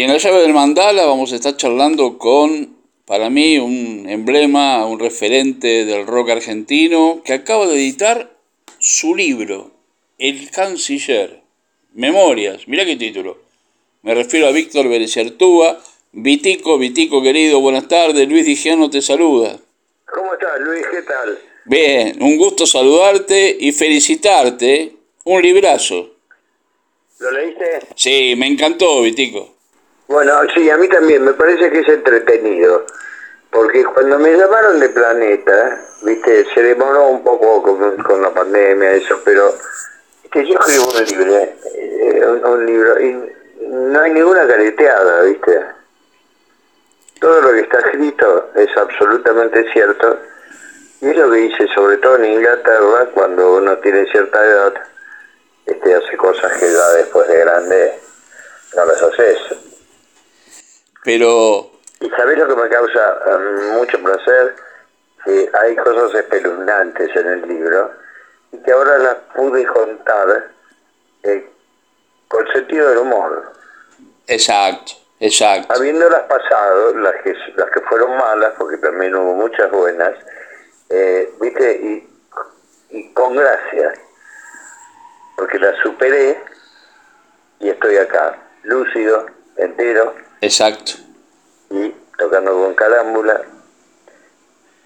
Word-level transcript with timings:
Y 0.00 0.04
en 0.04 0.12
la 0.12 0.16
llave 0.16 0.40
del 0.40 0.54
mandala 0.54 1.04
vamos 1.04 1.30
a 1.30 1.34
estar 1.34 1.58
charlando 1.58 2.16
con, 2.16 2.74
para 3.04 3.28
mí, 3.28 3.58
un 3.58 4.08
emblema, 4.08 4.86
un 4.86 4.98
referente 4.98 5.84
del 5.84 6.06
rock 6.06 6.30
argentino 6.30 7.20
que 7.22 7.34
acaba 7.34 7.66
de 7.66 7.74
editar 7.74 8.34
su 8.78 9.14
libro, 9.14 9.72
El 10.16 10.50
Canciller, 10.50 11.42
Memorias, 11.92 12.66
mira 12.66 12.86
qué 12.86 12.96
título. 12.96 13.42
Me 14.00 14.14
refiero 14.14 14.46
a 14.46 14.52
Víctor 14.52 14.88
Berecertúa. 14.88 15.78
Vitico, 16.12 16.78
Vitico 16.78 17.22
querido, 17.22 17.60
buenas 17.60 17.86
tardes. 17.86 18.26
Luis 18.26 18.46
Digiano 18.46 18.88
te 18.88 19.02
saluda. 19.02 19.58
¿Cómo 20.06 20.32
estás, 20.32 20.60
Luis? 20.60 20.82
¿Qué 20.90 21.02
tal? 21.02 21.38
Bien, 21.66 22.22
un 22.22 22.38
gusto 22.38 22.66
saludarte 22.66 23.54
y 23.60 23.72
felicitarte. 23.72 24.96
Un 25.24 25.42
librazo. 25.42 26.14
¿Lo 27.18 27.30
leíste? 27.32 27.80
Sí, 27.94 28.34
me 28.38 28.46
encantó, 28.46 29.02
Vitico. 29.02 29.59
Bueno, 30.10 30.32
sí, 30.52 30.68
a 30.68 30.76
mí 30.76 30.88
también, 30.88 31.22
me 31.22 31.34
parece 31.34 31.70
que 31.70 31.78
es 31.78 31.88
entretenido. 31.88 32.84
Porque 33.48 33.84
cuando 33.84 34.18
me 34.18 34.36
llamaron 34.36 34.80
de 34.80 34.88
Planeta, 34.88 35.86
viste, 36.02 36.46
se 36.52 36.62
demoró 36.64 37.06
un 37.06 37.22
poco 37.22 37.62
con, 37.62 38.20
la 38.20 38.30
pandemia, 38.30 38.90
eso, 38.90 39.20
pero 39.24 39.54
que 40.32 40.44
yo 40.44 40.58
escribo 40.58 40.90
un 40.90 41.04
libro, 41.04 41.36
eh, 41.36 42.40
un, 42.44 42.66
libro, 42.66 43.00
y 43.00 43.32
no 43.68 44.00
hay 44.00 44.12
ninguna 44.12 44.48
careteada, 44.48 45.22
viste. 45.22 45.60
Todo 47.20 47.40
lo 47.42 47.52
que 47.52 47.60
está 47.60 47.78
escrito 47.78 48.50
es 48.56 48.76
absolutamente 48.76 49.72
cierto. 49.72 50.18
Y 51.02 51.10
es 51.10 51.16
lo 51.18 51.30
que 51.30 51.36
dice, 51.36 51.68
sobre 51.68 51.98
todo 51.98 52.16
en 52.16 52.24
Inglaterra, 52.24 53.08
cuando 53.14 53.58
uno 53.58 53.78
tiene 53.78 54.10
cierta 54.10 54.44
edad, 54.44 54.74
este, 55.66 55.94
hace 55.94 56.16
cosas 56.16 56.52
que 56.58 56.66
ya 56.72 56.88
después 56.96 57.28
de 57.28 57.38
grande 57.38 58.00
no 58.74 58.84
las 58.86 59.02
haces. 59.02 59.59
Pero... 61.04 61.70
¿Y 62.00 62.08
sabés 62.10 62.38
lo 62.38 62.48
que 62.48 62.62
me 62.62 62.68
causa 62.68 63.18
um, 63.26 63.78
mucho 63.78 63.98
placer? 64.02 64.56
Que 65.24 65.50
hay 65.62 65.76
cosas 65.76 66.14
espeluznantes 66.14 67.14
en 67.14 67.26
el 67.26 67.48
libro 67.48 67.92
y 68.52 68.58
que 68.58 68.72
ahora 68.72 68.98
las 68.98 69.14
pude 69.34 69.66
contar 69.66 70.50
eh, 71.22 71.50
con 72.28 72.46
sentido 72.52 72.88
del 72.88 72.98
humor. 72.98 73.52
Exacto, 74.26 74.92
exacto. 75.20 75.74
Habiéndolas 75.74 76.22
pasado, 76.22 76.94
las 76.96 77.16
que, 77.22 77.34
las 77.56 77.70
que 77.70 77.80
fueron 77.82 78.16
malas, 78.16 78.54
porque 78.56 78.78
también 78.78 79.14
hubo 79.14 79.34
muchas 79.34 79.70
buenas, 79.70 80.14
eh, 80.88 81.30
viste, 81.38 81.72
y, 81.72 82.08
y 82.90 83.12
con 83.12 83.36
gracia 83.36 83.92
porque 85.40 85.58
la 85.58 85.74
superé 85.82 86.38
y 87.60 87.70
estoy 87.70 87.96
acá, 87.96 88.38
lúcido, 88.62 89.24
entero. 89.56 90.14
Exacto. 90.40 90.92
Y 91.70 91.92
tocando 92.18 92.52
con 92.52 92.74
calámbula 92.74 93.42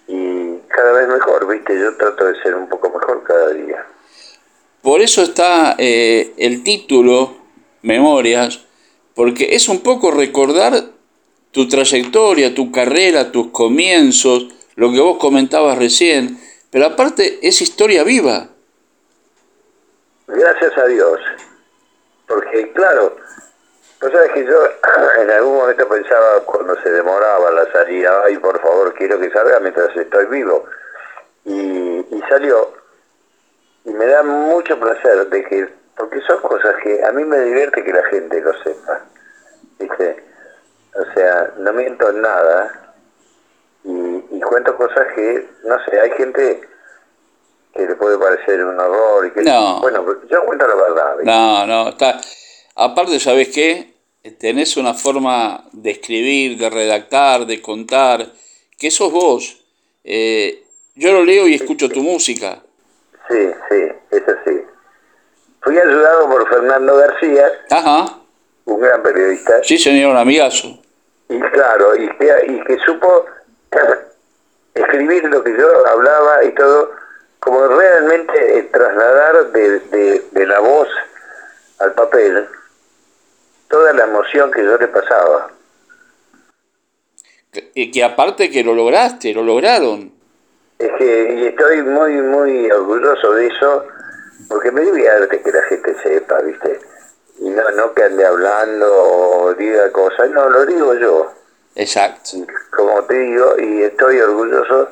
y 0.06 0.58
cada 0.68 0.92
vez 0.92 1.08
mejor, 1.08 1.46
¿viste? 1.48 1.78
Yo 1.78 1.96
trato 1.96 2.26
de 2.26 2.40
ser 2.42 2.54
un 2.54 2.68
poco 2.68 2.90
mejor 2.90 3.22
cada 3.24 3.50
día. 3.50 3.86
Por 4.82 5.00
eso 5.00 5.22
está 5.22 5.76
eh, 5.78 6.34
el 6.36 6.62
título, 6.62 7.36
Memorias, 7.82 8.64
porque 9.14 9.54
es 9.54 9.68
un 9.68 9.80
poco 9.80 10.10
recordar 10.10 10.74
tu 11.52 11.68
trayectoria, 11.68 12.54
tu 12.54 12.70
carrera, 12.70 13.30
tus 13.32 13.50
comienzos, 13.50 14.48
lo 14.74 14.90
que 14.92 15.00
vos 15.00 15.18
comentabas 15.18 15.78
recién, 15.78 16.38
pero 16.70 16.86
aparte 16.86 17.38
es 17.46 17.62
historia 17.62 18.02
viva. 18.02 18.48
Gracias 20.26 20.76
a 20.76 20.86
Dios. 20.86 21.20
Porque, 22.26 22.72
claro, 22.72 23.16
tú 24.00 24.10
sabes 24.10 24.30
que 24.32 24.44
yo 24.44 24.66
en 25.20 25.30
algún 25.30 25.56
momento 25.56 25.88
pensaba 25.88 26.40
cuando 26.44 26.80
se 26.82 26.90
demoraba 26.90 27.50
la 27.50 27.70
salida, 27.72 28.22
ay, 28.24 28.36
por 28.38 28.60
favor, 28.60 28.94
quiero 28.94 29.18
que 29.18 29.30
salga 29.30 29.60
mientras 29.60 29.96
estoy 29.96 30.26
vivo. 30.26 30.64
Y, 31.44 32.22
salió. 32.28 32.72
Y 33.84 33.90
me 33.90 34.06
da 34.06 34.22
mucho 34.22 34.80
placer 34.80 35.28
de 35.28 35.44
que, 35.44 35.68
porque 35.94 36.20
son 36.22 36.40
cosas 36.40 36.74
que 36.82 37.04
a 37.04 37.12
mí 37.12 37.22
me 37.24 37.38
divierte 37.40 37.84
que 37.84 37.92
la 37.92 38.04
gente 38.04 38.40
lo 38.40 38.54
sepa. 38.62 39.02
¿Viste? 39.78 40.24
O 40.94 41.04
sea, 41.12 41.52
no 41.58 41.72
miento 41.74 42.08
en 42.08 42.22
nada 42.22 42.94
y, 43.84 44.24
y 44.30 44.40
cuento 44.40 44.74
cosas 44.76 45.06
que, 45.14 45.48
no 45.64 45.76
sé, 45.84 46.00
hay 46.00 46.10
gente 46.12 46.66
que 47.74 47.86
le 47.86 47.96
puede 47.96 48.18
parecer 48.18 48.64
un 48.64 48.80
error 48.80 49.26
y 49.26 49.30
que 49.32 49.42
no. 49.42 49.80
bueno 49.80 50.04
yo 50.30 50.44
cuento 50.44 50.66
la 50.66 50.74
verdad 50.76 51.16
no 51.24 51.66
no 51.66 51.88
está 51.88 52.20
aparte 52.74 53.20
sabes 53.20 53.48
qué 53.48 53.94
tenés 54.38 54.76
una 54.76 54.94
forma 54.94 55.64
de 55.72 55.90
escribir 55.90 56.58
de 56.58 56.70
redactar 56.70 57.46
de 57.46 57.60
contar 57.60 58.26
que 58.78 58.90
sos 58.90 59.12
vos. 59.12 59.60
Eh, 60.02 60.64
yo 60.94 61.12
lo 61.12 61.24
leo 61.24 61.46
y 61.48 61.54
escucho 61.54 61.88
tu 61.88 62.02
música. 62.02 62.62
Sí 63.28 63.50
sí 63.68 63.82
es 64.10 64.22
así. 64.28 64.62
Fui 65.62 65.78
ayudado 65.78 66.28
por 66.28 66.48
Fernando 66.48 66.96
García 66.96 67.46
Ajá. 67.70 68.18
un 68.66 68.80
gran 68.80 69.02
periodista. 69.02 69.62
Sí 69.62 69.78
señor 69.78 70.12
un 70.12 70.18
amigazo. 70.18 70.78
Y 71.28 71.40
claro 71.40 71.96
y 71.96 72.08
que, 72.16 72.32
y 72.48 72.64
que 72.64 72.78
supo 72.84 73.26
escribir 74.74 75.24
lo 75.24 75.42
que 75.42 75.52
yo 75.56 75.86
hablaba 75.86 76.44
y 76.44 76.54
todo 76.54 76.92
como 77.44 77.66
realmente 77.68 78.68
trasladar 78.72 79.52
de, 79.52 79.80
de, 80.32 80.46
la 80.46 80.60
voz 80.60 80.88
al 81.78 81.92
papel 81.92 82.48
toda 83.74 83.92
la 83.92 84.04
emoción 84.04 84.52
que 84.52 84.62
yo 84.62 84.78
le 84.78 84.86
pasaba. 84.86 85.50
Y 87.74 87.90
que 87.90 88.04
aparte 88.04 88.48
que 88.48 88.62
lo 88.62 88.72
lograste, 88.72 89.34
lo 89.34 89.42
lograron. 89.42 90.12
Es 90.78 90.90
que 90.96 91.34
y 91.40 91.46
estoy 91.46 91.82
muy, 91.82 92.12
muy 92.12 92.70
orgulloso 92.70 93.32
de 93.32 93.48
eso, 93.48 93.84
porque 94.48 94.70
me 94.70 94.82
divierte 94.82 95.42
que 95.42 95.50
la 95.50 95.62
gente 95.64 95.92
sepa, 96.04 96.40
¿viste? 96.42 96.78
Y 97.40 97.50
no, 97.50 97.68
no 97.72 97.92
que 97.94 98.04
ande 98.04 98.24
hablando 98.24 98.86
o 98.86 99.54
diga 99.54 99.90
cosas, 99.90 100.30
no, 100.30 100.48
lo 100.48 100.66
digo 100.66 100.94
yo. 100.94 101.32
Exacto. 101.74 102.30
como 102.70 103.02
te 103.06 103.18
digo, 103.18 103.56
y 103.58 103.82
estoy 103.82 104.20
orgulloso 104.20 104.88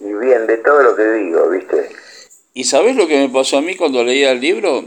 y 0.00 0.12
bien 0.12 0.46
de 0.46 0.58
todo 0.58 0.82
lo 0.82 0.94
que 0.94 1.12
digo, 1.12 1.48
¿viste? 1.48 1.88
¿Y 2.52 2.64
sabes 2.64 2.94
lo 2.94 3.06
que 3.06 3.26
me 3.26 3.32
pasó 3.32 3.56
a 3.56 3.62
mí 3.62 3.74
cuando 3.74 4.04
leía 4.04 4.32
el 4.32 4.40
libro? 4.40 4.84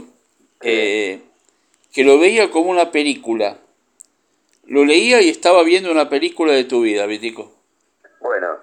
Eh, 0.60 1.20
que 1.94 2.02
lo 2.02 2.18
veía 2.18 2.50
como 2.50 2.70
una 2.70 2.90
película. 2.90 3.58
Lo 4.66 4.84
leía 4.84 5.22
y 5.22 5.28
estaba 5.28 5.62
viendo 5.62 5.92
una 5.92 6.08
película 6.08 6.52
de 6.52 6.64
tu 6.64 6.82
vida, 6.82 7.06
Vitico. 7.06 7.52
Bueno, 8.20 8.58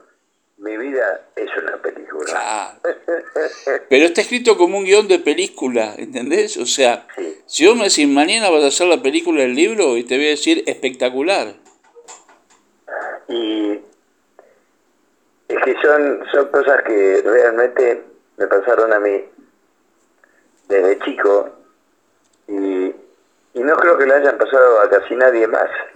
mi 0.58 0.76
vida 0.78 1.30
es 1.38 1.50
una 1.64 1.82
película. 1.82 2.26
Claro. 2.26 2.80
Pero 3.90 4.06
está 4.06 4.22
escrito 4.22 4.58
como 4.58 4.78
un 4.78 4.84
guion 4.84 5.08
de 5.08 5.20
película, 5.20 5.96
¿entendés? 5.98 6.58
O 6.58 6.66
sea, 6.66 7.08
si 7.46 7.66
vos 7.66 7.78
me 7.78 7.86
decís, 7.86 8.08
mañana 8.08 8.50
vas 8.50 8.64
a 8.64 8.68
hacer 8.68 8.88
la 8.88 9.02
película 9.02 9.42
del 9.42 9.56
libro, 9.56 9.96
y 9.96 10.04
te 10.04 10.18
voy 10.18 10.26
a 10.26 10.30
decir 10.30 10.64
espectacular. 10.68 11.56
Y 13.30 13.80
es 15.48 15.58
que 15.64 15.76
son, 15.82 16.26
son 16.34 16.48
cosas 16.50 16.84
que 16.84 17.22
realmente 17.24 18.04
me 18.36 18.48
pasaron 18.48 18.92
a 18.92 19.00
mí 19.00 19.24
desde 20.68 21.00
chico 21.00 21.50
y, 22.48 22.92
y 23.54 23.60
no 23.60 23.76
creo 23.76 23.98
que 23.98 24.06
le 24.06 24.14
hayan 24.14 24.38
pasado 24.38 24.82
a 24.82 24.90
casi 24.90 25.16
nadie 25.16 25.48
más. 25.48 25.70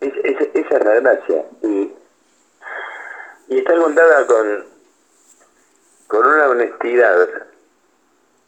esa 0.00 0.76
es 0.76 0.84
la 0.84 1.00
gracia. 1.00 1.44
Y, 1.62 1.92
y 3.48 3.58
está 3.58 3.76
contada 3.76 4.26
con, 4.26 4.64
con 6.06 6.26
una 6.26 6.48
honestidad 6.48 7.28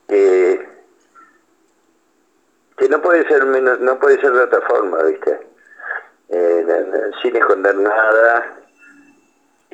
que, 0.08 0.68
que 2.78 2.88
no 2.88 3.02
puede 3.02 3.26
ser 3.28 3.44
menos, 3.44 3.80
no 3.80 3.98
puede 3.98 4.20
ser 4.20 4.32
de 4.32 4.42
otra 4.42 4.60
forma, 4.62 5.02
¿viste? 5.02 5.40
Eh, 6.28 6.66
sin 7.20 7.36
esconder 7.36 7.76
nada, 7.76 8.56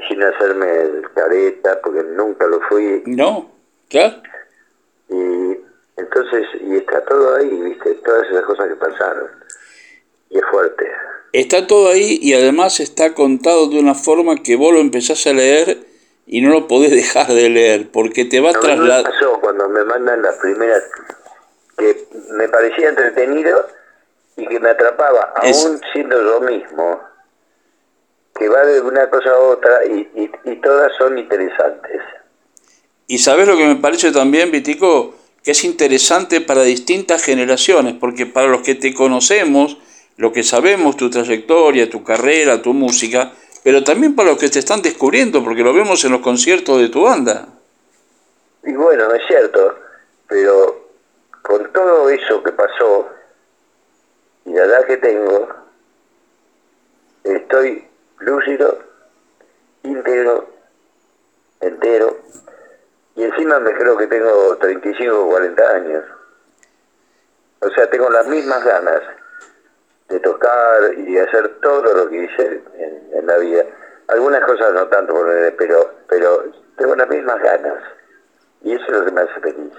sin 0.09 0.23
hacerme 0.23 0.81
el 0.81 1.11
careta, 1.15 1.81
porque 1.83 2.03
nunca 2.03 2.47
lo 2.47 2.61
fui. 2.62 3.03
No, 3.06 3.53
¿qué? 3.89 4.21
Y 5.99 6.00
entonces, 6.00 6.47
y 6.61 6.77
está 6.77 7.05
todo 7.05 7.35
ahí, 7.37 7.49
viste, 7.49 7.95
todas 8.05 8.27
esas 8.31 8.45
cosas 8.45 8.69
que 8.69 8.77
pasaron. 8.77 9.29
Y 10.31 10.39
es 10.39 10.45
fuerte. 10.50 10.87
Está 11.33 11.67
todo 11.67 11.91
ahí 11.91 12.19
y 12.23 12.35
además 12.35 12.81
está 12.81 13.15
contado 13.15 13.69
de 13.69 13.79
una 13.79 13.95
forma 13.95 14.37
que 14.43 14.56
vos 14.56 14.73
lo 14.73 14.81
empezás 14.81 15.27
a 15.27 15.33
leer 15.33 15.79
y 16.27 16.41
no 16.41 16.50
lo 16.50 16.69
podés 16.69 16.91
dejar 16.95 17.27
de 17.27 17.50
leer, 17.50 17.91
porque 17.91 18.25
te 18.25 18.41
va 18.41 18.50
a 18.50 18.53
trasladar... 18.53 19.05
pasó 19.05 19.41
cuando 19.41 19.69
me 19.69 19.85
mandan 19.85 20.23
las 20.23 20.37
primeras 20.37 20.83
que 21.77 22.06
me 22.31 22.49
parecía 22.49 22.91
entretenido 22.91 23.67
y 24.37 24.47
que 24.47 24.61
me 24.61 24.71
atrapaba, 24.71 25.35
aún 25.37 25.81
siendo 25.93 26.23
yo 26.23 26.41
mismo 26.41 27.09
que 28.39 28.49
va 28.49 28.65
de 28.65 28.81
una 28.81 29.11
cosa 29.11 29.31
a 29.31 29.39
otra 29.39 29.85
y, 29.85 30.31
todas 30.62 30.93
son 30.97 31.19
interesantes. 31.19 32.03
Y 33.06 33.19
sabes 33.19 33.49
lo 33.49 33.56
que 33.56 33.67
me 33.67 33.77
parece 33.77 34.12
también, 34.12 34.51
Vitico, 34.51 35.15
que 35.49 35.53
es 35.53 35.65
interesante 35.65 36.43
para 36.43 36.61
distintas 36.61 37.23
generaciones, 37.23 37.95
porque 37.99 38.27
para 38.27 38.49
los 38.49 38.61
que 38.61 38.75
te 38.75 38.93
conocemos, 38.93 39.79
lo 40.19 40.31
que 40.31 40.43
sabemos, 40.43 40.99
tu 40.99 41.09
trayectoria, 41.09 41.89
tu 41.89 42.05
carrera, 42.05 42.61
tu 42.61 42.75
música, 42.75 43.33
pero 43.65 43.83
también 43.83 44.15
para 44.15 44.29
los 44.29 44.39
que 44.39 44.50
te 44.50 44.59
están 44.59 44.83
descubriendo, 44.83 45.43
porque 45.43 45.62
lo 45.62 45.73
vemos 45.73 46.05
en 46.05 46.12
los 46.12 46.21
conciertos 46.21 46.83
de 46.83 46.91
tu 46.91 47.05
banda. 47.05 47.49
Y 48.62 48.75
bueno, 48.75 49.11
es 49.15 49.23
cierto, 49.27 49.75
pero 50.27 50.91
con 51.41 51.73
todo 51.73 52.11
eso 52.11 52.43
que 52.43 52.53
pasó 52.53 53.09
y 54.44 54.51
la 54.51 54.65
edad 54.65 54.87
que 54.87 54.99
tengo, 54.99 55.49
estoy 57.25 57.89
lúcido, 58.19 58.81
íntegro, 59.83 60.47
entero, 61.62 62.19
y 63.19 63.25
encima 63.25 63.59
me 63.59 63.73
creo 63.73 63.97
que 63.97 64.06
tengo 64.06 64.56
35 64.59 65.25
o 65.25 65.29
40 65.29 65.70
años. 65.70 66.05
O 67.59 67.69
sea, 67.70 67.91
tengo 67.91 68.09
las 68.11 68.25
mismas 68.29 68.65
ganas 68.65 69.03
de 70.09 70.20
tocar 70.20 70.94
y 70.97 71.15
de 71.15 71.23
hacer 71.23 71.59
todo 71.61 71.94
lo 71.94 72.09
que 72.09 72.25
hice 72.25 72.62
en, 73.12 73.26
la 73.26 73.37
vida. 73.38 73.65
Algunas 74.06 74.41
cosas 74.44 74.73
no 74.73 74.87
tanto, 74.87 75.15
pero, 75.59 75.94
pero 76.09 76.44
tengo 76.76 76.94
las 76.94 77.09
mismas 77.09 77.43
ganas. 77.43 77.82
Y 78.62 78.75
eso 78.75 78.85
es 78.85 78.93
lo 78.93 79.05
que 79.05 79.11
me 79.11 79.20
hace 79.23 79.41
feliz. 79.41 79.73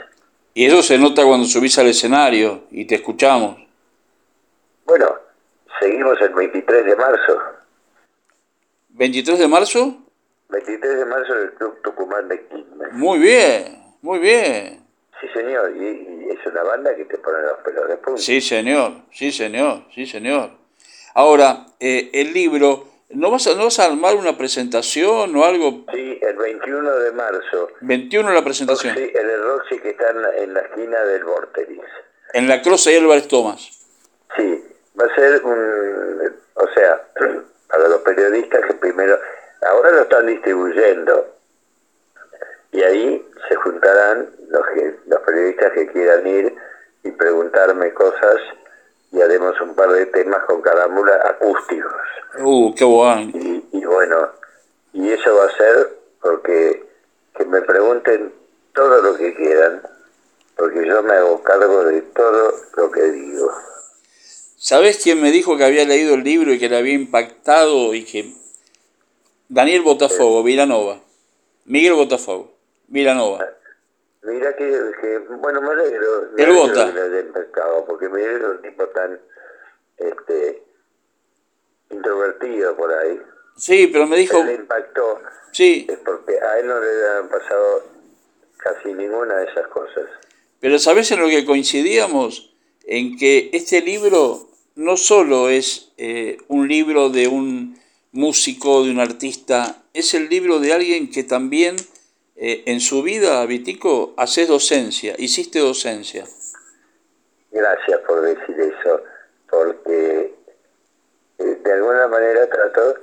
Y 0.53 0.65
eso 0.65 0.83
se 0.83 0.97
nota 0.97 1.23
cuando 1.23 1.47
subís 1.47 1.79
al 1.79 1.87
escenario 1.87 2.63
y 2.71 2.85
te 2.85 2.95
escuchamos. 2.95 3.55
Bueno, 4.85 5.15
seguimos 5.79 6.19
el 6.19 6.33
23 6.33 6.85
de 6.85 6.95
marzo. 6.97 7.41
¿23 8.97 9.37
de 9.37 9.47
marzo? 9.47 10.08
23 10.49 10.97
de 10.97 11.05
marzo 11.05 11.35
en 11.35 11.41
el 11.43 11.53
Club 11.53 11.81
Tucumán 11.83 12.27
de 12.27 12.45
Quilmes. 12.47 12.93
Muy 12.93 13.19
bien, 13.19 13.83
muy 14.01 14.19
bien. 14.19 14.83
Sí, 15.21 15.27
señor, 15.33 15.71
y, 15.75 16.29
es 16.31 16.45
una 16.45 16.63
banda 16.63 16.95
que 16.95 17.05
te 17.05 17.17
pone 17.17 17.41
los 17.41 17.57
pelos 17.59 17.87
de 17.87 17.97
punta. 17.97 18.21
Sí, 18.21 18.41
señor, 18.41 18.93
sí, 19.11 19.31
señor, 19.31 19.83
sí, 19.93 20.05
señor. 20.05 20.51
Ahora, 21.13 21.65
eh, 21.79 22.09
el 22.13 22.33
libro, 22.33 22.85
¿no 23.09 23.29
vas, 23.29 23.47
a, 23.47 23.55
¿no 23.55 23.65
vas 23.65 23.79
a 23.79 23.85
armar 23.85 24.15
una 24.15 24.37
presentación 24.37 25.35
o 25.35 25.43
algo? 25.43 25.85
Sí, 25.93 26.19
el 26.21 26.37
21 26.37 26.95
de 26.95 27.11
marzo. 27.11 27.69
21 27.81 28.31
la 28.31 28.43
presentación. 28.43 28.95
Sí, 28.95 29.11
en 29.13 29.29
el 29.29 29.43
Roxy 29.43 29.79
que 29.79 29.89
está 29.89 30.09
en 30.37 30.53
la, 30.53 30.61
esquina 30.61 30.99
del 31.03 31.23
Vorteris. 31.25 31.81
En 32.33 32.47
la 32.47 32.61
Cruz 32.61 32.87
y 32.87 32.95
Álvarez 32.95 33.27
Tomás. 33.27 33.69
Sí, 34.37 34.63
va 34.99 35.05
a 35.05 35.15
ser 35.15 35.43
un, 35.43 36.33
o 36.55 36.67
sea, 36.73 37.01
para 37.67 37.87
los 37.87 38.01
periodistas 38.01 38.65
que 38.65 38.73
primero, 38.75 39.19
ahora 39.61 39.91
lo 39.91 40.01
están 40.01 40.27
distribuyendo 40.27 41.35
y 42.71 42.81
ahí 42.81 43.27
se 43.47 43.55
juntarán 43.55 44.29
los, 44.49 44.61
los 45.07 45.19
periodistas 45.21 45.71
que 45.73 45.87
quieran 45.87 46.27
ir 46.27 46.55
y 47.03 47.11
preguntarme 47.11 47.93
cosas 47.93 48.37
y 49.11 49.21
haremos 49.21 49.59
un 49.61 49.73
par 49.73 49.89
de 49.89 50.05
temas 50.07 50.43
con 50.45 50.61
carámbula 50.61 51.15
acústicos. 51.25 51.93
Uh, 52.39 52.73
qué 52.75 52.85
bueno. 52.85 53.31
Y, 53.33 53.67
y 53.71 53.85
bueno, 53.85 54.29
y 54.93 55.11
eso 55.11 55.35
va 55.35 55.45
a 55.45 55.57
ser 55.57 55.97
porque 56.21 56.87
que 57.35 57.45
me 57.45 57.61
pregunten 57.61 58.33
todo 58.73 59.01
lo 59.01 59.17
que 59.17 59.33
quieran, 59.33 59.81
porque 60.55 60.85
yo 60.85 61.01
me 61.03 61.13
hago 61.13 61.41
cargo 61.41 61.85
de 61.85 62.01
todo 62.01 62.53
lo 62.75 62.91
que 62.91 63.01
digo. 63.03 63.51
¿Sabes 64.57 64.99
quién 65.01 65.21
me 65.21 65.31
dijo 65.31 65.57
que 65.57 65.63
había 65.63 65.85
leído 65.85 66.15
el 66.15 66.23
libro 66.23 66.51
y 66.51 66.59
que 66.59 66.69
le 66.69 66.77
había 66.77 66.93
impactado 66.93 67.93
y 67.93 68.03
que... 68.03 68.33
Daniel 69.49 69.81
Botafogo, 69.81 70.43
Vilanova. 70.43 71.01
Miguel 71.65 71.93
Botafogo, 71.93 72.53
Vilanova. 72.87 73.49
Mira 74.21 74.55
que, 74.55 75.19
bueno, 75.41 75.59
me 75.61 75.71
alegro. 75.71 76.37
el 76.37 76.53
Bota. 76.53 76.93
Porque 77.87 78.09
Miguel 78.09 78.37
es 78.37 78.43
un 78.43 78.61
tipo 78.61 78.87
tan 78.89 79.19
este, 79.97 80.63
introvertido 81.89 82.77
por 82.77 82.93
ahí. 82.93 83.19
Sí, 83.57 83.89
pero 83.91 84.05
me 84.05 84.17
dijo... 84.17 84.43
Le 84.43 84.53
impactó. 84.53 85.19
Sí. 85.51 85.87
Es 85.89 85.97
porque 85.97 86.39
a 86.39 86.59
él 86.59 86.67
no 86.67 86.79
le 86.79 87.09
han 87.17 87.29
pasado 87.29 87.83
casi 88.57 88.93
ninguna 88.93 89.35
de 89.37 89.51
esas 89.51 89.67
cosas. 89.69 90.05
Pero 90.59 90.77
¿sabes 90.77 91.11
en 91.11 91.21
lo 91.21 91.27
que 91.27 91.45
coincidíamos? 91.45 92.55
En 92.83 93.17
que 93.17 93.49
este 93.53 93.81
libro 93.81 94.47
no 94.75 94.95
solo 94.95 95.49
es 95.49 95.91
eh, 95.97 96.37
un 96.47 96.67
libro 96.67 97.09
de 97.09 97.27
un 97.27 97.79
músico, 98.11 98.83
de 98.83 98.91
un 98.91 98.99
artista, 98.99 99.83
es 99.93 100.13
el 100.13 100.29
libro 100.29 100.59
de 100.59 100.73
alguien 100.73 101.11
que 101.11 101.23
también 101.23 101.75
eh, 102.35 102.63
en 102.67 102.79
su 102.79 103.03
vida, 103.03 103.45
Vitico, 103.45 104.13
haces 104.17 104.47
docencia, 104.47 105.13
hiciste 105.17 105.59
docencia. 105.59 106.25
Gracias 107.51 107.99
por 108.07 108.21
decir 108.21 108.59
eso, 108.59 109.03
porque 109.49 110.33
eh, 111.37 111.59
de 111.63 111.73
alguna 111.73 112.07
manera 112.07 112.49
trato 112.49 112.95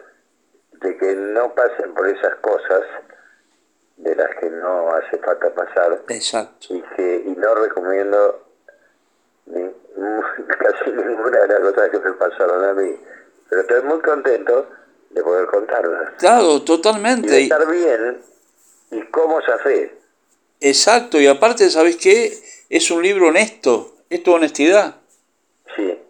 de 0.73 0.97
que 0.97 1.15
no 1.15 1.55
pasen 1.55 1.93
por 1.95 2.09
esas 2.09 2.35
cosas 2.37 2.83
de 3.97 4.15
las 4.15 4.29
que 4.37 4.51
no 4.51 4.91
hace 4.95 5.19
falta 5.19 5.55
pasar. 5.55 6.03
Exacto. 6.09 6.75
Y, 6.75 6.83
que, 6.97 7.25
y 7.27 7.31
no 7.31 7.55
recomiendo 7.57 8.47
casi 9.47 10.91
ninguna 10.91 11.41
de 11.41 11.49
las 11.49 11.61
cosas 11.61 11.91
que 11.91 11.99
me 11.99 12.13
pasaron 12.13 12.65
a 12.65 12.75
mí. 12.75 12.97
Pero 13.49 13.61
estoy 13.63 13.83
muy 13.83 14.01
contento 14.01 14.69
de 15.11 15.23
poder 15.23 15.47
contarlas. 15.47 16.15
Claro, 16.19 16.63
totalmente. 16.63 17.29
Y 17.29 17.31
de 17.31 17.43
estar 17.43 17.67
bien 17.71 18.23
y 18.91 19.03
cómo 19.07 19.41
se 19.43 19.53
hace. 19.53 19.99
Exacto, 20.61 21.21
y 21.21 21.27
aparte, 21.27 21.69
¿sabes 21.71 21.97
qué? 21.97 22.33
Es 22.69 22.91
un 22.91 23.03
libro 23.03 23.29
honesto, 23.29 23.95
es 24.09 24.23
tu 24.23 24.33
honestidad. 24.33 24.97
Sí. 25.75 26.01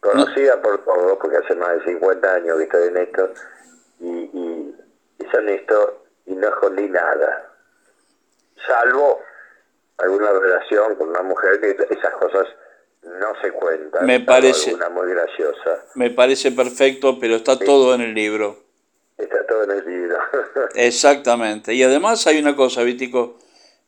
Conocida 0.00 0.60
por 0.60 0.84
todos, 0.84 1.18
porque 1.18 1.36
hace 1.36 1.54
más 1.54 1.78
de 1.78 1.84
50 1.92 2.34
años 2.34 2.58
que 2.58 2.64
estoy 2.64 2.88
en 2.88 2.96
esto, 2.96 3.30
y, 4.00 4.08
y 4.08 4.76
es 5.18 5.34
honesto 5.34 6.04
y 6.26 6.34
no 6.34 6.48
escondí 6.48 6.88
nada. 6.88 7.52
Salvo 8.66 9.20
alguna 9.98 10.32
relación 10.32 10.96
con 10.96 11.08
una 11.08 11.22
mujer 11.22 11.60
que 11.60 11.70
esas 11.70 12.14
cosas 12.14 12.46
no 13.06 13.40
se 13.40 13.52
cuentan. 13.52 14.06
Me 14.06 14.20
parece. 14.20 14.74
Una 14.74 14.88
muy 14.88 15.08
graciosa. 15.10 15.84
Me 15.94 16.10
parece 16.10 16.52
perfecto, 16.52 17.18
pero 17.18 17.36
está 17.36 17.58
todo 17.58 17.94
en 17.94 18.00
el 18.02 18.14
libro. 18.14 18.58
Está 19.16 19.46
todo 19.46 19.64
en 19.64 19.70
el 19.70 19.86
libro. 19.86 20.18
Exactamente. 20.74 21.74
Y 21.74 21.82
además 21.82 22.26
hay 22.26 22.38
una 22.38 22.54
cosa, 22.54 22.82
Vítico. 22.82 23.38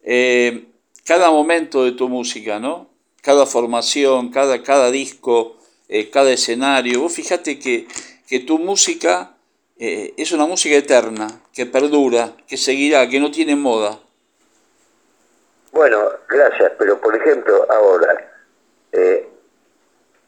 Eh, 0.02 0.66
cada 1.06 1.30
momento 1.30 1.84
de 1.84 1.92
tu 1.92 2.08
música, 2.08 2.58
¿no? 2.58 2.88
Cada 3.22 3.46
formación, 3.46 4.30
cada, 4.30 4.62
cada 4.62 4.90
disco, 4.90 5.56
eh, 5.88 6.10
cada 6.10 6.30
escenario. 6.30 7.00
Vos 7.00 7.12
fíjate 7.12 7.58
que, 7.58 7.88
que 8.28 8.40
tu 8.40 8.58
música 8.58 9.34
eh, 9.78 10.14
es 10.16 10.32
una 10.32 10.46
música 10.46 10.76
eterna, 10.76 11.28
que 11.52 11.66
perdura, 11.66 12.32
que 12.46 12.56
seguirá, 12.56 13.08
que 13.08 13.20
no 13.20 13.30
tiene 13.30 13.54
moda. 13.54 14.00
Bueno, 15.72 15.98
gracias, 16.28 16.72
pero 16.78 17.00
por 17.00 17.14
ejemplo, 17.14 17.66
ahora, 17.70 18.27
eh, 18.98 19.28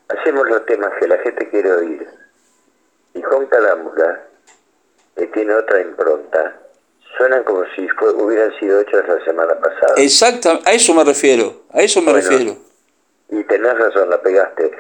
hacemos 0.09 0.49
los 0.49 0.65
temas 0.67 0.93
que 0.99 1.09
la 1.09 1.19
gente 1.19 1.49
quiere 1.51 1.73
oír. 1.73 2.09
Y 3.15 3.23
con 3.23 3.47
Calámbula, 3.47 4.23
que 5.17 5.27
tiene 5.29 5.55
otra 5.55 5.81
impronta, 5.81 6.57
suenan 7.17 7.43
como 7.45 7.65
si 7.75 7.89
hubieran 8.17 8.57
sido 8.59 8.81
hechos 8.81 9.07
la 9.07 9.25
semana 9.25 9.55
pasada. 9.55 9.95
Exacto, 9.97 10.61
a 10.65 10.73
eso 10.73 10.95
me 10.95 11.05
refiero, 11.05 11.63
a 11.73 11.83
eso 11.83 12.01
me 12.03 12.13
refiero. 12.13 12.57
Y 13.31 13.45
tenés 13.45 13.79
razón, 13.79 14.11
la 14.11 14.21
pegaste, 14.21 14.71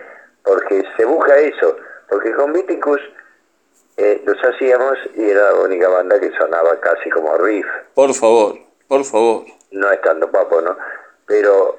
porque 0.42 0.84
se 0.96 1.04
busca 1.04 1.36
eso, 1.38 1.76
porque 2.08 2.32
con 2.32 2.52
Viticus 2.52 3.00
eh, 3.96 4.22
los 4.24 4.36
hacíamos 4.42 4.96
y 5.16 5.28
era 5.28 5.52
la 5.52 5.60
única 5.60 5.88
banda 5.88 6.18
que 6.18 6.30
sonaba 6.38 6.78
casi 6.80 7.10
como 7.10 7.36
riff. 7.38 7.66
Por 7.94 8.14
favor, 8.14 8.58
por 8.88 9.04
favor 9.04 9.44
no 9.70 9.90
estando 9.90 10.30
papo, 10.30 10.60
¿no? 10.60 10.76
Pero 11.26 11.78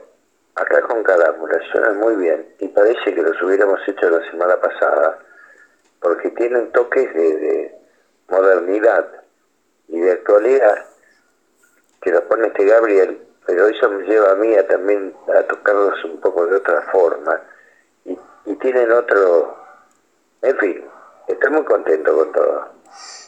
acá 0.55 0.81
con 0.81 1.03
Carámbula 1.03 1.59
suena 1.71 1.93
muy 1.93 2.15
bien 2.15 2.45
y 2.59 2.67
parece 2.67 3.13
que 3.13 3.21
los 3.21 3.41
hubiéramos 3.41 3.79
hecho 3.87 4.09
la 4.09 4.29
semana 4.29 4.59
pasada 4.59 5.19
porque 5.99 6.29
tienen 6.31 6.71
toques 6.71 7.13
de, 7.13 7.75
modernidad 8.29 9.05
y 9.89 9.99
de 9.99 10.11
actualidad 10.13 10.85
que 12.01 12.11
los 12.11 12.21
pone 12.21 12.47
este 12.47 12.63
Gabriel, 12.65 13.21
pero 13.45 13.67
eso 13.67 13.89
me 13.89 14.05
lleva 14.05 14.31
a 14.31 14.35
mí 14.35 14.55
también 14.69 15.13
a 15.37 15.43
tocarlos 15.43 16.01
un 16.05 16.21
poco 16.21 16.47
de 16.47 16.55
otra 16.55 16.81
forma 16.93 17.41
y, 18.05 18.17
y 18.45 18.55
tienen 18.55 18.89
otro, 18.89 19.57
en 20.41 20.57
fin, 20.59 20.85
estoy 21.27 21.51
muy 21.51 21.63
contento 21.65 22.15
con 22.15 22.31
todo. 22.31 22.69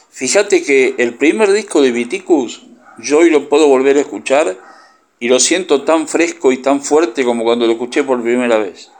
Fíjate 0.08 0.62
que 0.62 0.94
el 0.96 1.18
primer 1.18 1.52
disco 1.52 1.82
de 1.82 1.92
Viticus 1.92 2.66
yo 2.98 3.18
hoy 3.18 3.30
lo 3.30 3.48
puedo 3.48 3.68
volver 3.68 3.96
a 3.96 4.00
escuchar 4.00 4.56
y 5.24 5.28
lo 5.28 5.38
siento 5.38 5.84
tan 5.86 6.06
fresco 6.06 6.52
y 6.52 6.60
tan 6.60 6.82
fuerte 6.82 7.24
como 7.24 7.44
cuando 7.44 7.64
lo 7.64 7.72
escuché 7.72 8.04
por 8.04 8.20
primera 8.20 8.58
vez. 8.58 8.92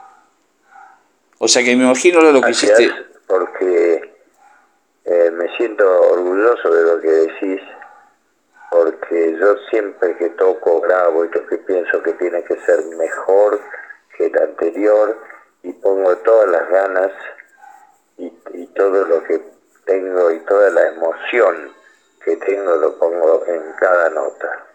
O 1.37 1.47
sea 1.47 1.63
que 1.63 1.75
me 1.75 1.83
imagino 1.83 2.19
lo 2.19 2.41
que 2.41 2.49
hiciste. 2.49 2.91
porque 3.27 4.11
eh, 5.03 5.31
me 5.31 5.55
siento 5.55 5.85
orgulloso 5.85 6.73
de 6.73 6.81
lo 6.81 6.99
que 6.99 7.11
decís, 7.11 7.61
porque 8.71 9.37
yo 9.39 9.55
siempre 9.69 10.17
que 10.17 10.29
toco, 10.29 10.81
grabo 10.81 11.25
y 11.25 11.29
que 11.29 11.41
que 12.43 12.55
ser 12.65 12.83
mejor 12.97 13.61
que 14.17 14.25
el 14.25 14.39
anterior 14.39 15.19
y 15.61 15.73
pongo 15.73 16.17
todas 16.17 16.49
las 16.49 16.67
ganas 16.71 17.11
y, 18.17 18.33
y 18.51 18.65
todo 18.73 19.05
lo 19.05 19.23
que 19.25 19.43
tengo 19.85 20.31
y 20.31 20.39
toda 20.39 20.71
la 20.71 20.87
emoción 20.87 21.71
que 22.23 22.35
tengo 22.37 22.77
lo 22.77 22.97
pongo 22.97 23.45
en 23.45 23.73
cada 23.73 24.09
nota. 24.09 24.65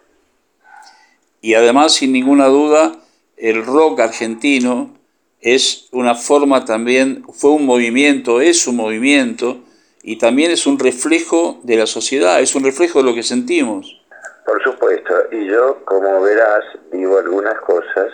Y 1.41 1.55
además, 1.55 1.93
sin 1.93 2.11
ninguna 2.11 2.47
duda, 2.47 2.93
el 3.37 3.65
rock 3.65 3.99
argentino 4.01 4.95
es 5.41 5.87
una 5.91 6.13
forma 6.15 6.65
también, 6.65 7.25
fue 7.33 7.51
un 7.51 7.65
movimiento, 7.65 8.41
es 8.41 8.67
un 8.67 8.75
movimiento, 8.75 9.57
y 10.03 10.17
también 10.17 10.51
es 10.51 10.67
un 10.67 10.77
reflejo 10.77 11.59
de 11.63 11.77
la 11.77 11.87
sociedad, 11.87 12.39
es 12.41 12.53
un 12.55 12.63
reflejo 12.63 12.99
de 12.99 13.05
lo 13.05 13.15
que 13.15 13.23
sentimos. 13.23 13.97
Por 14.45 14.61
supuesto, 14.63 15.13
y 15.31 15.47
yo, 15.47 15.83
como 15.85 16.21
verás, 16.21 16.63
digo 16.91 17.17
algunas 17.17 17.59
cosas 17.61 18.11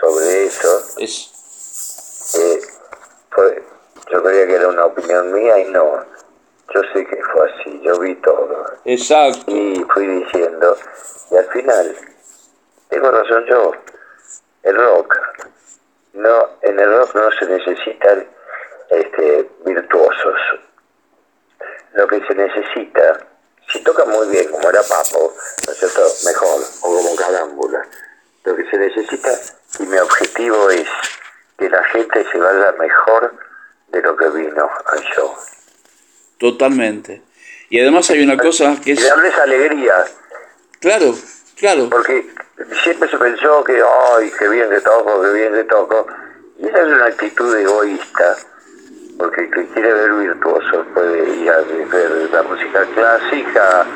sobre 0.00 0.44
eso. 0.46 0.68
Es... 0.98 1.30
Eh, 2.38 2.58
fue- 3.30 3.62
yo 4.12 4.22
creía 4.22 4.46
que 4.46 4.54
era 4.54 4.68
una 4.68 4.84
opinión 4.86 5.32
mía 5.32 5.58
y 5.60 5.70
no. 5.72 5.96
Yo 6.74 6.80
sé 6.92 7.06
que 7.06 7.16
fue 7.32 7.50
así, 7.50 7.80
yo 7.82 7.98
vi 8.00 8.14
todo. 8.16 8.64
Exacto. 8.84 9.50
Y 9.50 9.84
fui 9.92 10.06
diciendo, 10.06 10.76
y 11.30 11.36
al 11.36 11.46
final, 11.46 11.96
tengo 12.94 13.10
razón 13.10 13.44
yo, 13.46 13.72
el 14.62 14.76
rock, 14.76 15.16
no, 16.12 16.48
en 16.62 16.78
el 16.78 16.96
rock 16.96 17.14
no 17.16 17.30
se 17.32 17.46
necesitan 17.46 18.24
este, 18.90 19.50
virtuosos. 19.66 20.38
Lo 21.94 22.06
que 22.06 22.24
se 22.26 22.34
necesita, 22.34 23.18
si 23.68 23.82
toca 23.82 24.04
muy 24.04 24.28
bien, 24.28 24.48
como 24.50 24.68
era 24.70 24.80
Papo, 24.82 25.34
¿no 25.66 25.72
es 25.72 25.78
cierto? 25.78 26.02
Mejor, 26.24 26.60
o 26.82 26.96
como 26.96 27.16
Carámbula. 27.16 27.84
Lo 28.44 28.54
que 28.54 28.70
se 28.70 28.76
necesita, 28.78 29.30
y 29.80 29.82
mi 29.84 29.98
objetivo 29.98 30.70
es 30.70 30.88
que 31.58 31.68
la 31.68 31.82
gente 31.84 32.24
se 32.30 32.38
vaya 32.38 32.72
mejor 32.78 33.34
de 33.88 34.02
lo 34.02 34.16
que 34.16 34.28
vino 34.30 34.70
al 34.86 35.00
show. 35.00 35.34
Totalmente. 36.38 37.22
Y 37.70 37.80
además 37.80 38.08
hay 38.10 38.22
una 38.22 38.36
cosa 38.36 38.76
que 38.82 38.90
Y 38.90 38.92
es... 38.92 39.08
darles 39.08 39.36
alegría, 39.38 40.04
Claro, 40.80 41.14
claro. 41.56 41.88
porque 41.90 42.28
siempre 42.82 43.08
se 43.08 43.18
pensó 43.18 43.64
que, 43.64 43.80
ay, 43.82 44.30
qué 44.38 44.48
bien 44.48 44.70
que 44.70 44.80
toco, 44.80 45.22
qué 45.22 45.32
bien 45.32 45.52
que 45.52 45.64
toco. 45.64 46.06
Y 46.58 46.66
esa 46.66 46.82
es 46.82 46.86
una 46.86 47.06
actitud 47.06 47.56
egoísta, 47.56 48.36
porque 49.18 49.42
el 49.42 49.50
que 49.50 49.66
quiere 49.68 49.92
ver 49.92 50.12
virtuoso 50.14 50.84
puede 50.94 51.36
ir 51.36 51.50
a 51.50 51.60
ver 51.60 52.30
la 52.32 52.42
música 52.42 52.86
clásica, 52.94 53.86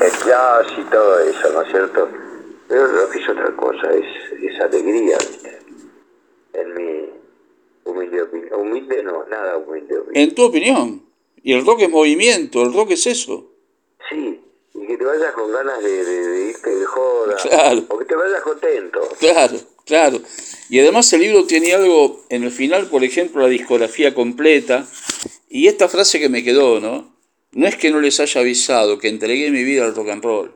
el 0.00 0.12
jazz 0.26 0.66
y 0.76 0.82
todo 0.84 1.20
eso, 1.20 1.52
¿no 1.52 1.62
es 1.62 1.70
cierto? 1.70 2.08
Pero 2.68 2.86
lo 2.86 3.10
que 3.10 3.18
es 3.18 3.28
otra 3.28 3.50
cosa, 3.56 3.92
es, 3.92 4.42
es 4.42 4.60
alegría, 4.60 5.16
¿viste? 5.18 5.58
En 6.52 6.74
mi 6.74 7.10
humilde 7.84 8.22
opinión. 8.22 8.60
Humilde 8.60 9.02
no, 9.02 9.24
nada 9.26 9.56
humilde 9.56 9.98
opinión. 9.98 10.28
En 10.28 10.34
tu 10.34 10.44
opinión. 10.44 11.02
Y 11.42 11.52
el 11.52 11.64
rock 11.64 11.82
es 11.82 11.90
movimiento, 11.90 12.62
el 12.62 12.72
rock 12.72 12.92
es 12.92 13.06
eso. 13.06 13.53
Que 14.94 14.98
te 14.98 15.04
vayas 15.06 15.32
con 15.32 15.50
ganas 15.50 15.82
de, 15.82 16.04
de- 16.04 16.28
de 16.28 16.50
irte 16.50 16.70
de 16.70 16.84
joda, 16.84 17.34
Claro. 17.42 17.84
o 17.88 17.98
que 17.98 18.04
te 18.04 18.14
vayas 18.14 18.40
contento. 18.42 19.00
Claro, 19.18 19.56
claro. 19.84 20.20
Y 20.68 20.78
además 20.78 21.12
el 21.12 21.22
libro 21.22 21.44
tiene 21.46 21.74
algo, 21.74 22.24
en 22.28 22.44
el 22.44 22.52
final, 22.52 22.86
por 22.86 23.02
ejemplo, 23.02 23.42
la 23.42 23.48
discografía 23.48 24.14
completa, 24.14 24.86
y 25.48 25.66
esta 25.66 25.88
frase 25.88 26.20
que 26.20 26.28
me 26.28 26.44
quedó, 26.44 26.78
¿no? 26.78 27.12
No 27.50 27.66
es 27.66 27.74
que 27.74 27.90
no 27.90 28.00
les 28.00 28.20
haya 28.20 28.40
avisado 28.40 29.00
que 29.00 29.08
entregué 29.08 29.50
mi 29.50 29.64
vida 29.64 29.84
al 29.84 29.96
rock 29.96 30.10
and 30.10 30.22
roll. 30.22 30.54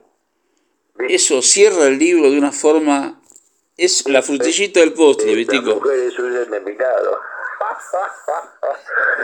Eso 1.09 1.43
cierra 1.43 1.89
el 1.89 1.99
libro 1.99 2.31
de 2.31 2.39
una 2.39 2.53
forma... 2.53 3.21
Es 3.77 4.07
la 4.09 4.23
frutillita 4.23 4.79
del 4.79 4.93
postre, 4.93 5.35
Vitico. 5.35 5.83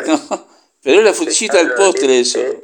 No, 0.06 0.47
pero 0.83 0.99
es 0.99 1.04
la 1.04 1.12
frutillita 1.14 1.59
del 1.59 1.73
postre 1.75 2.21
eso. 2.21 2.40
Eh, 2.40 2.61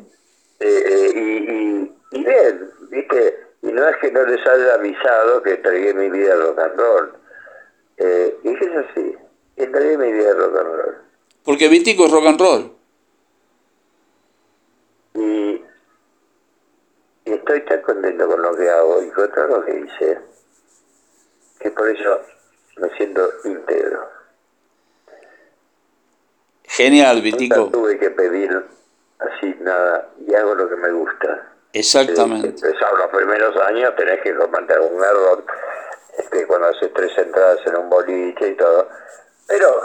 eh, 0.61 1.13
y, 1.15 1.19
y, 1.21 1.70
y 2.13 2.25
bien, 2.25 2.71
¿viste? 2.91 3.47
Y 3.63 3.69
no 3.73 3.89
es 3.89 3.97
que 3.99 4.11
no 4.11 4.25
les 4.25 4.47
haya 4.47 4.75
avisado 4.75 5.43
que 5.43 5.55
entregué 5.55 5.93
mi 5.95 6.11
vida 6.11 6.33
al 6.33 6.43
rock 6.43 6.59
and 6.61 6.77
roll. 6.79 7.13
Eh, 7.99 8.39
y 8.43 8.49
es 8.55 8.77
así, 8.77 9.17
entregué 9.57 9.99
mi 9.99 10.13
vida 10.13 10.31
al 10.31 10.39
rock 10.39 10.57
and 10.59 10.67
roll. 10.77 10.95
Porque 11.45 11.69
Vitico 11.69 12.07
es 12.07 12.11
rock 12.13 12.27
and 12.27 12.41
roll. 12.41 12.73
Y, 15.15 15.63
y 17.27 17.33
estoy 17.33 17.61
tan 17.65 17.83
contento 17.83 18.27
con 18.29 18.41
lo 18.43 18.57
que 18.57 18.69
hago 18.71 19.03
y 19.03 19.11
con 19.11 19.31
todo 19.33 19.47
lo 19.47 19.65
que 19.65 19.81
hice, 19.81 20.19
que 21.59 21.71
por 21.71 21.89
eso 21.89 22.21
me 22.79 22.89
siento 22.97 23.29
íntegro. 23.45 24.09
Genial, 26.65 27.17
Nunca 27.17 27.25
Vitico. 27.37 27.67
tuve 27.71 27.99
que 27.99 28.11
pedir 28.11 28.65
así 29.19 29.55
nada 29.61 30.09
y 30.27 30.35
hago 30.35 30.55
lo 30.55 30.69
que 30.69 30.77
me 30.77 30.91
gusta. 30.93 31.50
Exactamente. 31.73 32.49
Empezar 32.49 32.93
los 32.95 33.11
primeros 33.11 33.57
años 33.69 33.95
tenés 33.97 34.21
que 34.23 34.33
mantener 34.33 34.81
un 34.81 35.03
error 35.03 35.45
este, 36.19 36.47
cuando 36.47 36.69
haces 36.69 36.91
tres 36.95 37.17
entradas 37.17 37.59
en 37.67 37.77
un 37.77 37.89
boliche 37.89 38.49
y 38.49 38.55
todo. 38.55 38.89
Pero 39.47 39.81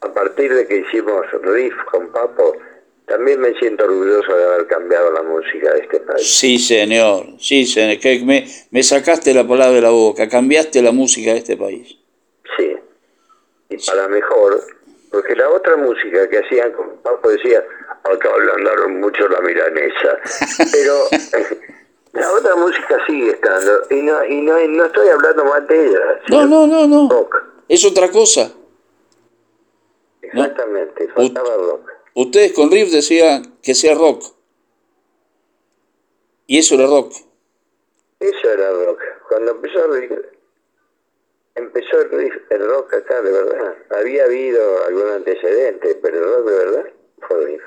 a 0.00 0.12
partir 0.12 0.54
de 0.54 0.66
que 0.66 0.78
hicimos 0.78 1.26
riff 1.42 1.74
con 1.90 2.10
Papo, 2.12 2.56
también 3.06 3.40
me 3.40 3.54
siento 3.54 3.84
orgulloso 3.84 4.36
de 4.36 4.44
haber 4.44 4.66
cambiado 4.66 5.12
la 5.12 5.22
música 5.22 5.72
de 5.74 5.80
este 5.80 6.00
país. 6.00 6.38
Sí, 6.38 6.58
señor. 6.58 7.26
Sí, 7.38 7.64
señor. 7.64 8.00
Que 8.00 8.22
me, 8.24 8.46
me 8.70 8.82
sacaste 8.82 9.32
la 9.32 9.46
palabra 9.46 9.74
de 9.74 9.80
la 9.82 9.90
boca. 9.90 10.28
Cambiaste 10.28 10.82
la 10.82 10.90
música 10.92 11.32
de 11.32 11.38
este 11.38 11.56
país. 11.56 11.96
Sí. 12.56 12.76
Y 13.68 13.76
para 13.86 14.08
mejor, 14.08 14.60
porque 15.16 15.34
la 15.34 15.48
otra 15.48 15.76
música 15.76 16.28
que 16.28 16.40
hacían 16.40 16.72
con 16.72 16.98
Papo 16.98 17.30
decía, 17.30 17.64
acá 18.04 18.28
ablandaron 18.28 19.00
mucho 19.00 19.26
la 19.28 19.40
milanesa. 19.40 20.18
Pero 20.72 20.92
la 22.12 22.32
otra 22.32 22.54
música 22.54 22.98
sigue 23.06 23.30
estando. 23.30 23.80
Y 23.88 24.02
no, 24.02 24.26
y 24.26 24.42
no, 24.42 24.60
y 24.60 24.68
no 24.68 24.84
estoy 24.84 25.08
hablando 25.08 25.46
mal 25.46 25.66
de 25.66 25.86
ella. 25.86 26.00
No, 26.28 26.44
no, 26.44 26.66
no, 26.66 26.86
no. 26.86 27.08
Rock. 27.08 27.34
Es 27.66 27.82
otra 27.86 28.10
cosa. 28.10 28.52
Exactamente, 30.20 31.08
faltaba 31.14 31.56
rock. 31.56 31.90
Ustedes 32.12 32.52
con 32.52 32.70
Riff 32.70 32.92
decían 32.92 33.56
que 33.62 33.74
sea 33.74 33.94
rock. 33.94 34.22
Y 36.46 36.58
eso 36.58 36.74
era 36.74 36.86
rock. 36.88 37.14
Eso 38.20 38.50
era 38.50 38.70
rock. 38.70 39.00
Cuando 39.30 39.52
empezó 39.52 39.86
riff, 39.92 40.12
empezó 41.56 42.00
el, 42.00 42.68
rock 42.68 42.94
acá, 42.94 43.20
de 43.22 43.32
verdad. 43.32 43.74
Había 43.90 44.24
habido 44.24 44.84
algún 44.84 45.08
antecedente, 45.08 45.98
pero 46.00 46.18
el 46.18 46.24
rock 46.24 46.48
de 46.50 46.56
verdad 46.56 46.84
fue 47.26 47.38
el 47.38 47.46
riff. 47.46 47.62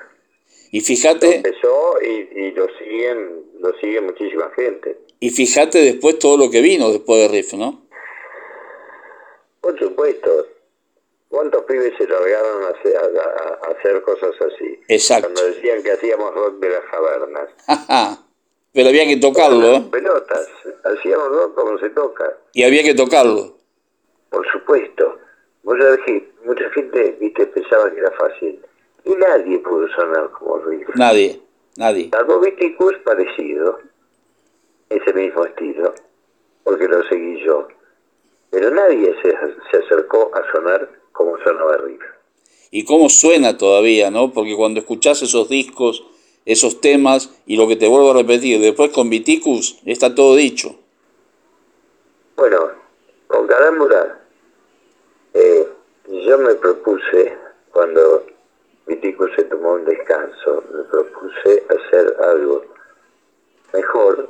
Y 0.72 0.81
fíjate, 0.81 1.38
Empezó 1.38 1.96
y, 2.01 2.29
y 2.39 2.51
lo 2.51 2.67
siguen, 2.77 3.43
lo 3.60 3.74
sigue 3.79 4.01
muchísima 4.01 4.51
gente. 4.55 4.98
y 5.19 5.31
fíjate 5.31 5.79
después 5.79 6.19
todo 6.19 6.38
lo 6.38 6.51
que 6.51 6.62
vino 6.62 6.91
después 6.91 7.19
de 7.22 7.27
Riff, 7.27 7.53
¿no? 7.53 7.86
Por 9.62 9.77
supuesto. 9.77 10.48
¿Cuántos 11.27 11.63
pibes 11.65 11.93
se 11.96 12.08
largaron 12.08 12.63
a 12.63 12.69
hacer, 12.69 12.98
a 12.98 13.72
hacer 13.72 14.01
cosas 14.01 14.31
así? 14.41 14.79
Exacto. 14.88 15.29
Cuando 15.31 15.53
decían 15.53 15.84
que 15.84 15.91
hacíamos 15.91 16.34
rock 16.34 16.55
de 16.60 16.69
las 16.69 16.81
cavernas. 16.89 17.50
Pero 18.74 18.89
había 18.89 19.05
que 19.05 19.17
tocarlo, 19.17 19.75
¿eh? 19.75 19.84
Pelotas. 19.91 20.48
Hacíamos 20.84 21.29
rock 21.29 21.53
como 21.53 21.77
se 21.77 21.91
toca. 21.91 22.36
Y 22.53 22.63
había 22.63 22.81
que 22.81 22.96
tocarlo. 22.96 23.58
Por 24.29 24.50
supuesto. 24.51 25.17
Vos 25.63 25.77
sabés 25.79 26.00
que 26.05 26.31
mucha 26.45 26.69
gente, 26.71 27.17
viste, 27.19 27.48
pensaba 27.48 27.91
que 27.91 28.00
era 28.00 28.12
fácil. 28.12 28.59
Y 29.05 29.15
nadie 29.15 29.59
pudo 29.59 29.88
sonar 29.89 30.29
como 30.31 30.57
Riff. 30.59 30.88
Nadie, 30.95 31.41
nadie. 31.77 32.09
Salvo 32.12 32.39
Viticus 32.39 32.95
parecido. 33.03 33.79
Ese 34.89 35.13
mismo 35.13 35.45
estilo. 35.45 35.93
Porque 36.63 36.88
lo 36.88 37.03
seguí 37.03 37.43
yo. 37.43 37.67
Pero 38.51 38.71
nadie 38.71 39.15
se, 39.21 39.31
se 39.71 39.77
acercó 39.86 40.31
a 40.33 40.51
sonar 40.51 40.89
como 41.12 41.38
sonaba 41.39 41.77
Riff. 41.77 42.01
Y 42.71 42.86
cómo 42.86 43.09
suena 43.09 43.57
todavía, 43.57 44.12
¿no? 44.12 44.31
Porque 44.31 44.55
cuando 44.55 44.79
escuchás 44.79 45.21
esos 45.21 45.50
discos, 45.50 46.03
esos 46.45 46.81
temas, 46.81 47.29
y 47.45 47.57
lo 47.57 47.67
que 47.67 47.75
te 47.75 47.88
vuelvo 47.88 48.12
a 48.12 48.15
repetir, 48.15 48.59
después 48.59 48.91
con 48.91 49.09
Viticus, 49.09 49.79
está 49.86 50.13
todo 50.13 50.36
dicho. 50.36 50.75
Bueno, 52.36 52.71
con 53.27 53.48
Carámbula, 53.48 54.18
eh, 55.39 55.67
yo 56.25 56.38
me 56.38 56.55
propuse, 56.55 57.38
cuando 57.72 58.25
Viticus 58.88 59.31
se 59.36 59.43
tomó 59.43 59.74
un 59.74 59.86
descanso, 59.86 60.63
me 60.74 60.84
propuse 60.86 61.63
hacer 61.69 62.15
algo 62.24 62.63
mejor, 63.74 64.29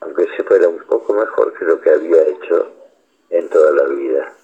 aunque 0.00 0.26
si 0.36 0.42
fuera 0.42 0.68
un 0.68 0.78
poco 0.88 1.14
mejor 1.14 1.52
que 1.58 1.64
lo 1.64 1.80
que 1.80 1.90
había 1.90 2.22
hecho 2.22 2.66
en 3.30 3.48
toda 3.48 3.72
la 3.72 3.84
vida. 3.84 4.34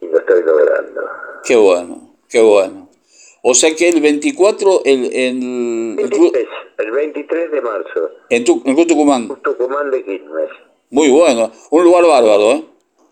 Y 0.00 0.08
lo 0.08 0.18
estoy 0.18 0.42
logrando. 0.42 1.02
Qué 1.44 1.56
bueno, 1.56 2.10
qué 2.28 2.40
bueno. 2.42 2.88
O 3.42 3.54
sea 3.54 3.74
que 3.74 3.88
el 3.88 4.00
24, 4.00 4.82
el, 4.84 5.04
el, 5.06 5.96
el 6.00 6.10
club- 6.10 6.32
23, 6.32 6.48
el 6.78 6.90
23 6.90 7.50
de 7.52 7.60
marzo, 7.60 8.10
en, 8.28 8.44
tu, 8.44 8.62
en 8.66 8.86
Tucumán, 8.86 9.28
Tucumán 9.42 9.90
de 9.90 10.04
Quilmes. 10.04 10.50
Muy 10.90 11.10
bueno, 11.10 11.50
un 11.70 11.84
lugar 11.84 12.04
bárbaro, 12.06 12.52
¿eh? 12.52 12.64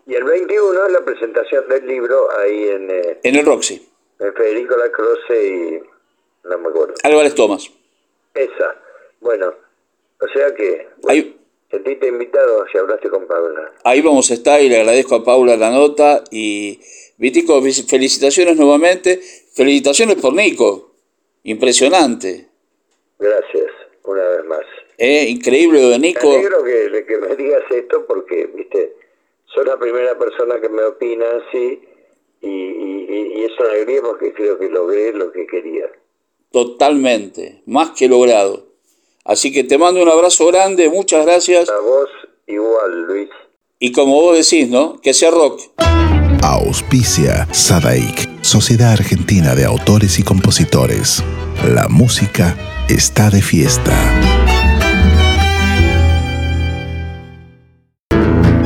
Y 0.07 0.13
el 0.15 0.23
21 0.23 0.85
es 0.85 0.91
la 0.91 1.03
presentación 1.03 1.67
del 1.67 1.87
libro 1.87 2.27
ahí 2.39 2.69
en, 2.69 2.89
eh, 2.91 3.19
En 3.23 3.35
el 3.35 3.45
Roxy. 3.45 3.87
en 4.19 4.33
Federico 4.33 4.77
Lacroce 4.77 5.47
y 5.47 5.79
no 6.47 6.57
me 6.59 6.69
acuerdo. 6.69 6.93
Álvarez 7.03 7.33
Tomás. 7.35 7.69
Esa. 8.33 8.75
Bueno, 9.19 9.53
o 10.21 10.27
sea 10.33 10.53
que 10.53 10.87
bueno, 11.01 11.09
Ahí, 11.23 11.37
sentiste 11.71 12.07
invitado 12.07 12.65
si 12.71 12.77
hablaste 12.77 13.09
con 13.09 13.25
Paula. 13.27 13.71
ahí 13.83 14.01
vamos 14.01 14.29
a 14.29 14.35
estar 14.35 14.61
y 14.61 14.69
le 14.69 14.77
agradezco 14.81 15.15
a 15.15 15.23
Paula 15.23 15.57
la 15.57 15.71
nota. 15.71 16.23
Y 16.31 16.79
Vitico, 17.17 17.61
fe- 17.63 17.83
felicitaciones 17.87 18.57
nuevamente. 18.57 19.19
Felicitaciones 19.53 20.17
por 20.17 20.33
Nico. 20.33 20.91
Impresionante. 21.43 22.49
Gracias, 23.17 23.71
una 24.03 24.27
vez 24.27 24.45
más. 24.45 24.65
¿eh? 24.97 25.25
Increíble 25.29 25.81
lo 25.81 25.89
de 25.89 25.99
Me 25.99 26.07
Nico. 26.09 26.29
alegro 26.31 26.63
que, 26.63 27.05
que 27.07 27.17
me 27.17 27.35
digas 27.35 27.63
esto 27.71 28.05
porque, 28.05 28.45
viste, 28.53 28.94
sos 29.55 29.65
la 29.65 29.77
primera 29.79 30.17
persona 30.19 30.59
que 30.61 30.69
me 30.69 30.83
opina 30.83 31.25
así 31.47 31.79
y, 32.41 32.47
y, 32.47 33.05
y- 33.09 33.39
y 33.39 33.43
es 33.45 33.51
una 33.59 33.69
alegría 33.69 34.01
porque 34.01 34.33
creo 34.33 34.59
que 34.59 34.69
logré 34.69 35.13
lo 35.13 35.31
que 35.31 35.47
quería. 35.47 35.85
Totalmente. 36.51 37.61
Más 37.65 37.91
que 37.91 38.07
logrado. 38.07 38.67
Así 39.23 39.51
que 39.51 39.63
te 39.63 39.77
mando 39.77 40.01
un 40.03 40.09
abrazo 40.09 40.45
grande. 40.47 40.89
Muchas 40.89 41.25
gracias. 41.25 41.69
A 41.69 41.79
vos 41.79 42.09
igual, 42.47 43.01
Luis. 43.07 43.29
Y 43.79 43.91
como 43.91 44.21
vos 44.21 44.37
decís, 44.37 44.69
¿no? 44.69 44.99
Que 45.01 45.13
sea 45.13 45.31
rock. 45.31 45.61
Auspicia 46.43 47.47
Sadaik, 47.51 48.43
Sociedad 48.43 48.91
Argentina 48.93 49.55
de 49.55 49.65
Autores 49.65 50.19
y 50.19 50.23
Compositores. 50.23 51.23
La 51.73 51.87
música 51.89 52.55
está 52.89 53.29
de 53.29 53.41
fiesta. 53.41 53.91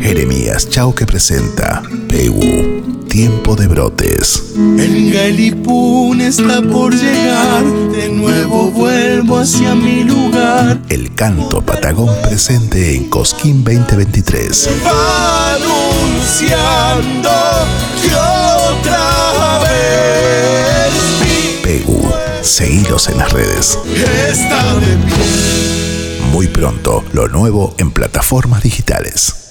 Jeremías 0.00 0.70
Chauque 0.70 1.04
presenta 1.04 1.82
Pegu, 2.08 3.04
Tiempo 3.08 3.54
de 3.56 3.66
Brotes. 3.66 4.54
El 4.56 5.12
Galipún 5.12 6.20
está 6.22 6.62
por 6.62 6.94
llegar, 6.94 7.64
de 7.92 8.08
nuevo 8.08 8.70
vuelvo 8.70 9.38
hacia 9.38 9.74
mi 9.74 10.02
lugar. 10.04 10.80
El 10.88 11.14
canto 11.14 11.60
patagón 11.60 12.08
presente 12.22 12.96
en 12.96 13.10
Cosquín 13.10 13.62
2023. 13.64 14.70
Va 14.86 15.54
anunciando 15.56 17.30
que 18.02 18.14
otra 18.14 19.58
vez 19.60 20.94
Pegu, 21.62 22.00
seguidos 22.40 23.08
en 23.08 23.18
las 23.18 23.30
redes. 23.30 23.78
está 24.30 24.74
de 24.76 24.96
pie. 24.96 26.30
Muy 26.32 26.48
pronto, 26.48 27.04
lo 27.12 27.28
nuevo 27.28 27.74
en 27.78 27.90
plataformas 27.90 28.62
digitales. 28.62 29.45